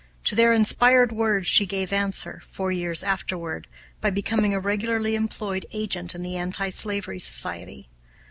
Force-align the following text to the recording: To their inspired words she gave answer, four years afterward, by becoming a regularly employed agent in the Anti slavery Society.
To 0.23 0.35
their 0.35 0.51
inspired 0.51 1.11
words 1.11 1.45
she 1.45 1.67
gave 1.67 1.93
answer, 1.93 2.41
four 2.45 2.71
years 2.71 3.03
afterward, 3.03 3.67
by 4.01 4.09
becoming 4.09 4.51
a 4.51 4.59
regularly 4.59 5.13
employed 5.13 5.67
agent 5.73 6.15
in 6.15 6.23
the 6.23 6.37
Anti 6.37 6.69
slavery 6.69 7.19
Society. 7.19 7.87